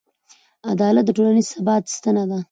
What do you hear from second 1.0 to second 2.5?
د ټولنیز ثبات ستنه ده.